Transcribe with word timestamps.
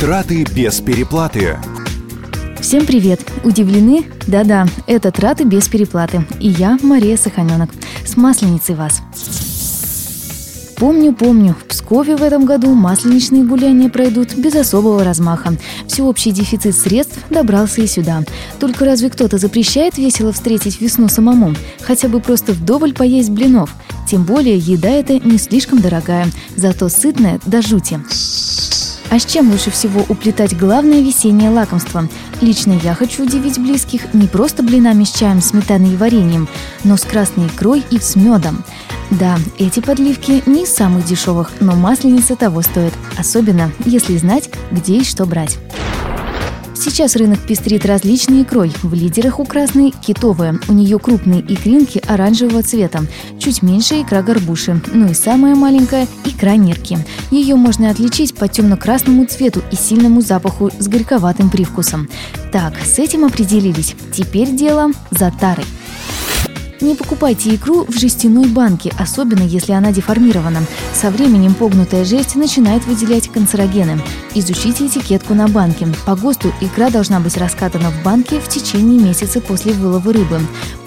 Траты 0.00 0.46
без 0.56 0.80
переплаты. 0.80 1.58
Всем 2.58 2.86
привет! 2.86 3.20
Удивлены? 3.44 4.06
Да-да, 4.26 4.66
это 4.86 5.12
траты 5.12 5.44
без 5.44 5.68
переплаты. 5.68 6.26
И 6.40 6.48
я, 6.48 6.78
Мария 6.80 7.18
Саханенок. 7.18 7.68
С 8.06 8.16
Масленицей 8.16 8.76
вас. 8.76 9.02
Помню, 10.78 11.12
помню, 11.12 11.54
в 11.54 11.64
Пскове 11.64 12.16
в 12.16 12.22
этом 12.22 12.46
году 12.46 12.72
масленичные 12.72 13.44
гуляния 13.44 13.90
пройдут 13.90 14.34
без 14.36 14.54
особого 14.54 15.04
размаха. 15.04 15.52
Всеобщий 15.86 16.32
дефицит 16.32 16.74
средств 16.74 17.18
добрался 17.28 17.82
и 17.82 17.86
сюда. 17.86 18.24
Только 18.58 18.86
разве 18.86 19.10
кто-то 19.10 19.36
запрещает 19.36 19.98
весело 19.98 20.32
встретить 20.32 20.80
весну 20.80 21.08
самому? 21.08 21.54
Хотя 21.82 22.08
бы 22.08 22.20
просто 22.20 22.54
вдоволь 22.54 22.94
поесть 22.94 23.28
блинов. 23.28 23.74
Тем 24.08 24.24
более 24.24 24.56
еда 24.56 24.88
эта 24.88 25.18
не 25.18 25.36
слишком 25.36 25.82
дорогая, 25.82 26.26
зато 26.56 26.88
сытная 26.88 27.38
до 27.44 27.60
жути. 27.60 28.00
А 29.10 29.18
с 29.18 29.26
чем 29.26 29.50
лучше 29.50 29.72
всего 29.72 30.04
уплетать 30.08 30.56
главное 30.56 31.00
весеннее 31.00 31.50
лакомство? 31.50 32.08
Лично 32.40 32.78
я 32.82 32.94
хочу 32.94 33.24
удивить 33.24 33.58
близких 33.58 34.14
не 34.14 34.28
просто 34.28 34.62
блинами 34.62 35.02
с 35.02 35.10
чаем, 35.10 35.42
сметаной 35.42 35.94
и 35.94 35.96
вареньем, 35.96 36.48
но 36.84 36.96
с 36.96 37.02
красной 37.02 37.48
икрой 37.48 37.84
и 37.90 37.98
с 37.98 38.14
медом. 38.14 38.64
Да, 39.10 39.36
эти 39.58 39.80
подливки 39.80 40.44
не 40.46 40.64
самых 40.64 41.04
дешевых, 41.04 41.50
но 41.58 41.74
масленица 41.74 42.36
того 42.36 42.62
стоит, 42.62 42.92
особенно 43.18 43.72
если 43.84 44.16
знать, 44.16 44.48
где 44.70 44.98
и 44.98 45.04
что 45.04 45.26
брать. 45.26 45.58
Сейчас 46.82 47.14
рынок 47.14 47.40
пестрит 47.40 47.84
различной 47.84 48.42
икрой. 48.42 48.72
В 48.82 48.94
лидерах 48.94 49.38
у 49.38 49.44
красной– 49.44 49.92
китовая. 50.06 50.58
У 50.66 50.72
нее 50.72 50.98
крупные 50.98 51.42
икринки 51.42 52.00
оранжевого 52.06 52.62
цвета. 52.62 53.02
Чуть 53.38 53.62
меньше 53.62 54.00
икра 54.00 54.22
горбуши. 54.22 54.80
Ну 54.94 55.10
и 55.10 55.12
самая 55.12 55.54
маленькая– 55.54 56.08
икра 56.24 56.56
нерки. 56.56 56.96
Ее 57.30 57.56
можно 57.56 57.90
отличить 57.90 58.34
по 58.34 58.48
темно-красному 58.48 59.26
цвету 59.26 59.62
и 59.70 59.76
сильному 59.76 60.22
запаху 60.22 60.70
с 60.78 60.88
горьковатым 60.88 61.50
привкусом. 61.50 62.08
Так, 62.50 62.72
с 62.82 62.98
этим 62.98 63.26
определились. 63.26 63.94
Теперь 64.14 64.50
дело 64.50 64.90
за 65.10 65.30
тарой. 65.38 65.66
Не 66.80 66.94
покупайте 66.94 67.54
икру 67.54 67.84
в 67.84 67.92
жестяной 67.92 68.48
банке, 68.48 68.90
особенно 68.98 69.42
если 69.42 69.72
она 69.72 69.92
деформирована. 69.92 70.62
Со 70.94 71.10
временем 71.10 71.52
погнутая 71.52 72.06
жесть 72.06 72.36
начинает 72.36 72.86
выделять 72.86 73.28
канцерогены. 73.28 74.00
Изучите 74.34 74.86
этикетку 74.86 75.34
на 75.34 75.46
банке. 75.46 75.86
По 76.06 76.16
ГОСТу 76.16 76.52
икра 76.62 76.88
должна 76.88 77.20
быть 77.20 77.36
раскатана 77.36 77.90
в 77.90 78.02
банке 78.02 78.40
в 78.40 78.48
течение 78.48 78.98
месяца 78.98 79.42
после 79.42 79.74
вылова 79.74 80.10
рыбы. 80.10 80.40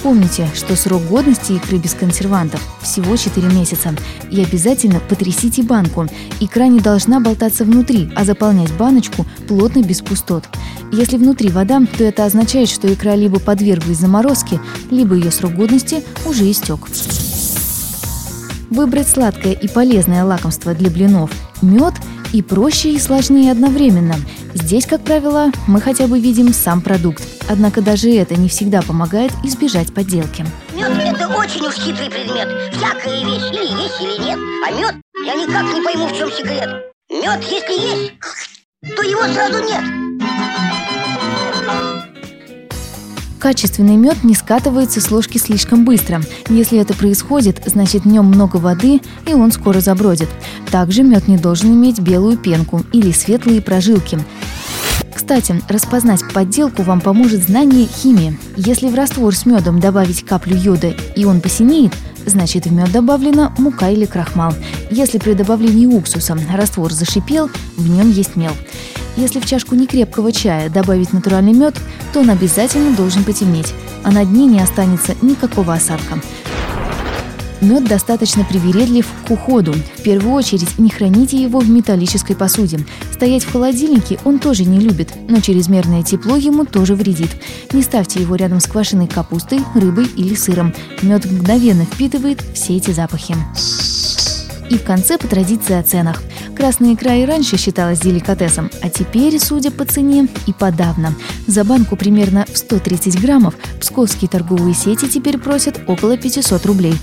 Помните, 0.04 0.50
что 0.54 0.76
срок 0.76 1.02
годности 1.04 1.54
икры 1.54 1.78
без 1.78 1.94
консервантов 1.94 2.62
всего 2.82 3.16
4 3.16 3.48
месяца. 3.48 3.96
И 4.30 4.44
обязательно 4.44 5.00
потрясите 5.00 5.64
банку. 5.64 6.08
Икра 6.42 6.68
не 6.68 6.82
должна 6.82 7.22
болтаться 7.22 7.64
внутри, 7.64 8.12
а 8.14 8.26
заполнять 8.26 8.74
баночку 8.74 9.26
плотно 9.48 9.81
без 9.81 10.02
пустот. 10.02 10.44
Если 10.92 11.16
внутри 11.16 11.50
вода, 11.50 11.81
то 11.98 12.04
это 12.04 12.26
означает, 12.26 12.68
что 12.68 12.94
икра 12.94 13.16
либо 13.16 13.40
подверглась 13.40 13.98
заморозке, 13.98 14.59
либо 14.92 15.16
ее 15.16 15.31
срок 15.31 15.54
годности 15.54 16.04
уже 16.26 16.52
истек. 16.52 16.80
Выбрать 18.70 19.08
сладкое 19.08 19.54
и 19.54 19.70
полезное 19.70 20.26
лакомство 20.26 20.74
для 20.74 20.90
блинов– 20.90 21.31
мед 21.62 21.94
и 22.34 22.42
проще 22.42 22.92
и 22.92 23.00
сложнее 23.00 23.52
одновременно. 23.52 24.16
Здесь, 24.53 24.86
как 24.86 25.02
правило, 25.03 25.52
мы 25.67 25.80
хотя 25.80 26.08
бы 26.08 26.20
видим 26.20 26.52
сам 26.52 26.81
продукт. 26.81 27.23
Однако 27.48 27.81
даже 27.81 28.09
это 28.09 28.36
не 28.36 28.50
всегда 28.50 28.81
помогает 28.81 29.31
избежать 29.44 29.94
подделки. 29.94 30.45
Мед– 30.75 30.92
это 31.06 31.30
очень 31.30 31.66
уж 31.66 31.75
хитрый 31.75 32.09
предмет. 32.09 32.50
Всякая 32.73 33.23
вещь 33.23 33.52
или 33.52 33.81
есть, 33.81 34.02
или 34.02 34.25
нет. 34.25 34.40
А 34.67 34.72
мед– 34.72 34.95
я 35.25 35.36
никак 35.36 35.64
не 35.73 35.81
пойму, 35.81 36.08
в 36.08 36.17
чем 36.17 36.30
секрет. 36.31 36.70
Мед, 37.09 37.44
если 37.44 37.73
есть, 37.73 38.95
то 38.95 39.02
его 39.03 39.23
сразу 39.34 39.64
нет. 39.64 40.03
Качественный 43.44 43.98
мед 43.98 44.24
не 44.24 44.36
скатывается 44.36 45.02
с 45.02 45.12
ложки 45.12 45.38
слишком 45.38 45.84
быстро. 45.84 46.22
Если 46.48 46.80
это 46.80 46.94
происходит, 46.94 47.62
значит 47.66 48.04
в 48.04 48.08
нем 48.08 48.28
много 48.28 48.56
воды, 48.56 49.02
и 49.28 49.34
он 49.34 49.52
скоро 49.52 49.81
забродит. 49.81 50.30
Также 50.72 51.04
мед 51.04 51.28
не 51.28 51.36
должен 51.36 51.74
иметь 51.74 52.00
белую 52.00 52.38
пенку 52.38 52.86
или 52.94 53.12
светлые 53.12 53.62
прожилки. 53.62 54.18
Кстати, 55.14 55.62
распознать 55.68 56.22
подделку 56.34 56.84
вам 56.84 57.02
поможет 57.02 57.44
знание 57.44 57.86
химии. 57.86 58.40
Если 58.56 58.88
в 58.88 58.96
раствор 58.96 59.36
с 59.36 59.46
медом 59.46 59.82
добавить 59.82 60.24
каплю 60.24 60.56
йода 60.56 60.96
и 61.18 61.26
он 61.26 61.42
посинеет, 61.42 61.92
значит 62.26 62.66
в 62.66 62.72
мед 62.72 62.94
добавлена 62.94 63.53
мука 63.58 63.90
или 63.90 64.06
крахмал. 64.06 64.53
Если 64.90 65.18
при 65.18 65.34
добавлении 65.34 65.86
уксуса 65.86 66.38
раствор 66.56 66.94
зашипел, 66.94 67.50
в 67.76 67.90
нем 67.90 68.09
есть 68.09 68.38
мел. 68.38 68.53
Если 69.16 69.40
в 69.40 69.46
чашку 69.46 69.75
некрепкого 69.75 70.31
чая 70.31 70.69
добавить 70.69 71.13
натуральный 71.13 71.53
мед, 71.53 71.75
то 72.13 72.22
он 72.22 72.29
обязательно 72.29 72.96
должен 72.96 73.24
потемнеть, 73.24 73.74
а 74.03 74.12
на 74.12 74.25
дне 74.25 74.46
не 74.46 74.59
останется 74.59 75.16
никакого 75.22 75.74
осадка. 75.74 76.19
Мед 77.63 77.85
достаточно 77.88 78.44
привередлив 78.44 79.07
к 79.25 79.31
уходу. 79.31 79.73
В 79.73 80.02
первую 80.02 80.34
очередь 80.34 80.78
не 80.79 80.90
храните 80.90 81.41
его 81.41 81.59
в 81.59 81.69
металлической 81.69 82.35
посуде. 82.35 82.79
Стоять 83.13 83.46
в 83.46 83.52
холодильнике 83.53 84.19
он 84.25 84.40
тоже 84.40 84.66
не 84.66 84.79
любит, 84.79 85.12
но 85.29 85.40
чрезмерное 85.40 86.03
тепло 86.03 86.35
ему 86.35 86.66
тоже 86.66 86.96
вредит. 86.96 87.29
Не 87.72 87.81
ставьте 87.81 88.19
его 88.19 88.35
рядом 88.35 88.59
с 88.59 88.66
квашеной 88.66 89.07
капустой, 89.07 89.59
рыбой 89.75 90.07
или 90.18 90.35
сыром. 90.35 90.73
Мед 91.02 91.23
мгновенно 91.23 91.85
впитывает 91.85 92.41
все 92.53 92.75
эти 92.75 92.91
запахи. 92.91 93.35
И 94.69 94.78
в 94.78 94.84
конце 94.84 95.18
по 95.18 95.28
традиции 95.28 95.75
о 95.75 95.84
ценах. 95.84 96.22
Красная 96.63 96.94
икра 96.94 97.13
и 97.16 97.25
раньше 97.25 97.57
считалась 97.57 98.00
деликатесом, 98.00 98.72
а 98.81 98.90
теперь, 98.90 99.38
судя 99.38 99.69
по 99.69 99.84
цене, 99.84 100.29
и 100.47 100.53
подавно. 100.53 101.13
За 101.46 101.66
банку 101.66 101.97
примерно 101.97 102.46
в 102.50 102.57
130 102.57 103.19
граммов 103.22 103.56
псковские 103.81 104.29
торговые 104.29 104.73
сети 104.73 105.09
теперь 105.09 105.38
просят 105.38 105.81
около 105.88 106.16
500 106.16 106.66
рублей. 106.66 106.96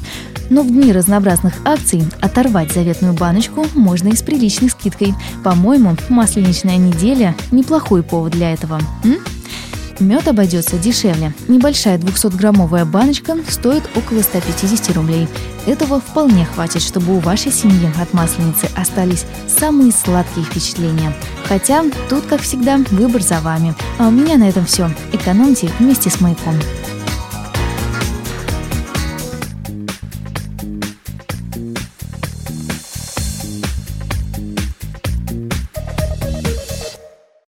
Но 0.48 0.62
в 0.62 0.68
дни 0.68 0.90
разнообразных 0.94 1.56
акций 1.66 2.02
оторвать 2.22 2.72
заветную 2.72 3.12
баночку 3.12 3.66
можно 3.74 4.08
и 4.08 4.16
с 4.16 4.22
приличной 4.22 4.70
скидкой. 4.70 5.12
По-моему, 5.44 5.94
масленичная 6.08 6.78
неделя– 6.78 7.36
неплохой 7.50 8.02
повод 8.02 8.32
для 8.32 8.54
этого. 8.54 8.80
М? 9.04 9.18
Мед 10.00 10.26
обойдется 10.26 10.78
дешевле. 10.78 11.34
Небольшая 11.48 11.98
200-граммовая 11.98 12.86
баночка 12.86 13.36
стоит 13.46 13.82
около 13.94 14.22
150 14.22 14.96
рублей. 14.96 15.28
Этого 15.66 16.00
вполне 16.00 16.44
хватит, 16.44 16.82
чтобы 16.82 17.16
у 17.16 17.20
вашей 17.20 17.52
семьи 17.52 17.90
от 18.00 18.12
масленицы 18.12 18.68
остались 18.76 19.26
самые 19.48 19.92
сладкие 19.92 20.44
впечатления. 20.46 21.12
Хотя 21.44 21.84
тут, 22.08 22.26
как 22.26 22.40
всегда, 22.40 22.78
выбор 22.90 23.22
за 23.22 23.40
вами. 23.40 23.74
А 23.98 24.08
у 24.08 24.10
меня 24.10 24.36
на 24.36 24.48
этом 24.48 24.64
все. 24.64 24.90
Экономьте 25.12 25.70
вместе 25.78 26.10
с 26.10 26.20
маяком. 26.20 26.54